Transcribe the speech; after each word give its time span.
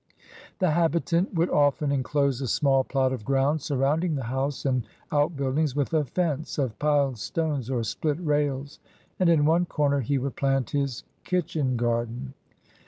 The 0.57 0.71
habitant 0.71 1.35
would 1.35 1.51
often 1.51 1.91
enclose 1.91 2.39
HOW 2.39 2.45
THE 2.45 2.49
PEOPLE 2.59 2.77
LIVED 2.77 2.87
209 2.89 2.89
a 2.89 2.89
small 2.89 2.91
plot 3.05 3.13
of 3.13 3.23
ground 3.23 3.61
surrounding 3.61 4.15
the 4.15 4.23
house 4.23 4.65
and 4.65 4.83
outbuildings 5.11 5.75
with 5.75 5.93
a 5.93 6.05
fence 6.05 6.57
of 6.57 6.79
piled 6.79 7.19
stones 7.19 7.69
or 7.69 7.83
split 7.83 8.17
rails, 8.19 8.79
and 9.19 9.29
in 9.29 9.45
one 9.45 9.67
comer 9.67 9.99
he 9.99 10.17
would 10.17 10.35
plant 10.35 10.71
his 10.71 11.03
kitchen 11.23 11.77
garden. 11.77 12.33